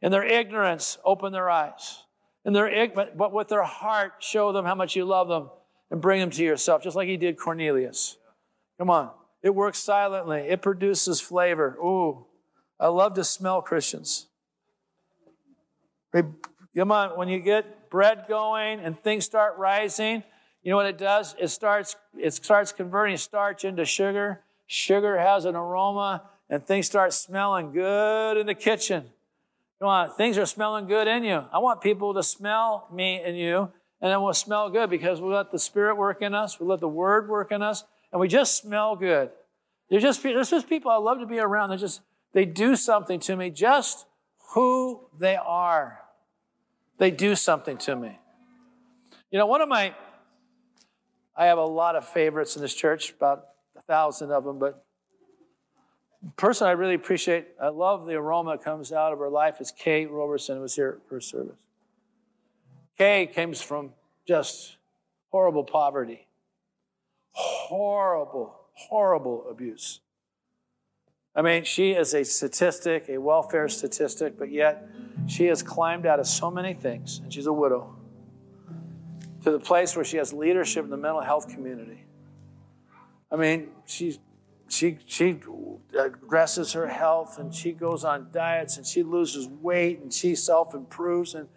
[0.01, 2.05] In their ignorance, open their eyes.
[2.43, 5.51] In their ignorance, but with their heart, show them how much you love them
[5.91, 8.17] and bring them to yourself, just like he did Cornelius.
[8.79, 9.11] Come on.
[9.43, 10.39] It works silently.
[10.39, 11.77] It produces flavor.
[11.79, 12.25] Ooh,
[12.79, 14.25] I love to smell Christians.
[16.13, 20.23] Come on, when you get bread going and things start rising,
[20.63, 21.35] you know what it does?
[21.39, 24.41] It starts, it starts converting starch into sugar.
[24.65, 29.05] Sugar has an aroma, and things start smelling good in the kitchen.
[29.79, 31.45] Come on, things are smelling good in you.
[31.53, 33.71] I want people to smell me and you,
[34.01, 36.79] and then we'll smell good because we let the Spirit work in us, we let
[36.79, 39.29] the Word work in us, and we just smell good.
[39.89, 41.69] There's just, there's just people I love to be around.
[41.69, 42.01] They just,
[42.33, 44.05] they do something to me, just
[44.53, 45.99] who they are.
[46.97, 48.19] They do something to me.
[49.31, 49.93] You know, one of my,
[51.35, 53.45] I have a lot of favorites in this church, about
[53.75, 54.83] a thousand of them, but
[56.35, 59.71] person I really appreciate, I love the aroma that comes out of her life is
[59.71, 61.55] Kay Roberson, who was here at first service.
[62.97, 63.93] Kay comes from
[64.27, 64.75] just
[65.31, 66.27] horrible poverty
[67.31, 70.01] horrible, horrible abuse.
[71.35, 74.89] I mean, she is a statistic, a welfare statistic, but yet
[75.27, 77.95] she has climbed out of so many things, and she's a widow,
[79.43, 82.03] to the place where she has leadership in the mental health community.
[83.31, 84.19] I mean, she,
[84.69, 85.39] she, she
[85.97, 90.73] addresses her health and she goes on diets and she loses weight and she self
[90.73, 91.35] improves.
[91.35, 91.47] And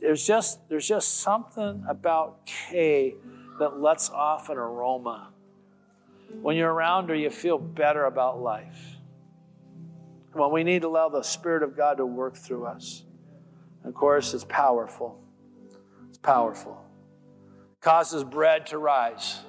[0.00, 3.16] there's just, there's just something about Kay
[3.58, 5.30] that lets off an aroma.
[6.42, 8.96] When you're around her, you feel better about life.
[10.34, 13.04] Well, we need to allow the Spirit of God to work through us.
[13.84, 15.20] Of course, it's powerful.
[16.08, 16.84] It's powerful.
[17.80, 19.40] causes bread to rise.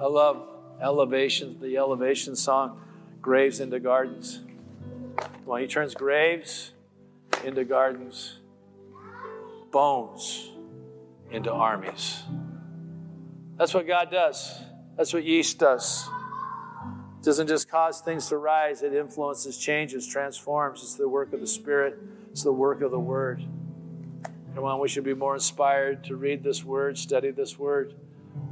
[0.00, 0.48] I love
[0.80, 2.80] elevation, the elevation song,
[3.20, 4.40] Graves into Gardens.
[5.44, 6.72] Well, he turns graves
[7.44, 8.38] into gardens,
[9.70, 10.51] bones
[11.32, 12.22] into armies.
[13.56, 14.60] That's what God does.
[14.96, 16.08] That's what yeast does.
[17.18, 20.82] It doesn't just cause things to rise, it influences, changes, transforms.
[20.82, 21.98] It's the work of the Spirit,
[22.30, 23.44] it's the work of the Word.
[24.54, 27.94] Come on, we should be more inspired to read this word, study this word,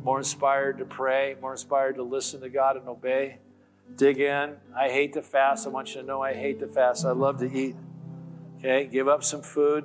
[0.02, 3.38] more inspired to pray, more inspired to listen to God and obey.
[3.96, 4.56] Dig in.
[4.74, 5.66] I hate to fast.
[5.66, 7.04] I want you to know I hate to fast.
[7.04, 7.76] I love to eat.
[8.58, 9.84] Okay, give up some food.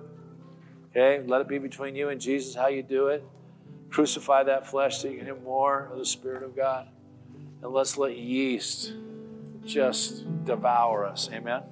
[0.95, 3.21] Okay, let it be between you and Jesus how you do it.
[3.89, 6.87] Crucify that flesh so you can have more of the Spirit of God.
[7.61, 8.93] And let's let yeast
[9.65, 11.29] just devour us.
[11.33, 11.63] Amen.